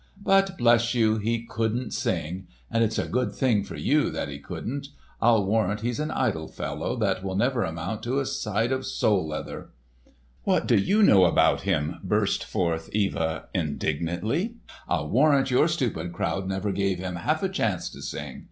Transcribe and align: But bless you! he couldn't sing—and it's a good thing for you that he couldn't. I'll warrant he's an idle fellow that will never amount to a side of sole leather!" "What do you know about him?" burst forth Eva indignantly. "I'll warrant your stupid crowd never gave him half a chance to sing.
But 0.23 0.57
bless 0.57 0.95
you! 0.95 1.17
he 1.17 1.45
couldn't 1.45 1.91
sing—and 1.93 2.83
it's 2.83 2.97
a 2.97 3.05
good 3.07 3.33
thing 3.35 3.63
for 3.63 3.75
you 3.75 4.09
that 4.09 4.29
he 4.29 4.39
couldn't. 4.39 4.87
I'll 5.21 5.45
warrant 5.45 5.81
he's 5.81 5.99
an 5.99 6.09
idle 6.09 6.47
fellow 6.47 6.95
that 6.95 7.23
will 7.23 7.35
never 7.35 7.63
amount 7.63 8.01
to 8.05 8.19
a 8.19 8.25
side 8.25 8.71
of 8.71 8.83
sole 8.87 9.27
leather!" 9.27 9.69
"What 10.43 10.65
do 10.65 10.75
you 10.75 11.03
know 11.03 11.25
about 11.25 11.61
him?" 11.69 11.99
burst 12.03 12.43
forth 12.45 12.89
Eva 12.93 13.49
indignantly. 13.53 14.55
"I'll 14.89 15.07
warrant 15.07 15.51
your 15.51 15.67
stupid 15.67 16.13
crowd 16.13 16.47
never 16.47 16.71
gave 16.71 16.97
him 16.97 17.17
half 17.17 17.43
a 17.43 17.47
chance 17.49 17.87
to 17.91 18.01
sing. 18.01 18.39